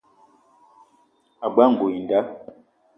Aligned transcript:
Ag͡bela 1.45 1.71
ngoul 1.73 1.93
i 1.99 2.01
nda. 2.03 2.19